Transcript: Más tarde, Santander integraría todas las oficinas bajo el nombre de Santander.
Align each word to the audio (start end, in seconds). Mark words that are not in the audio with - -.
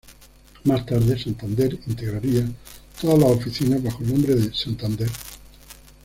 Más 0.63 0.83
tarde, 0.83 1.15
Santander 1.23 1.77
integraría 1.85 2.43
todas 2.99 3.19
las 3.19 3.29
oficinas 3.29 3.83
bajo 3.83 4.01
el 4.01 4.11
nombre 4.13 4.33
de 4.33 4.51
Santander. 4.51 5.09